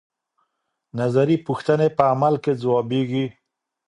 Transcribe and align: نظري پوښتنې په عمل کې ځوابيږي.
نظري 0.99 1.35
پوښتنې 1.47 1.87
په 1.97 2.03
عمل 2.11 2.35
کې 2.43 2.51
ځوابيږي. 2.61 3.25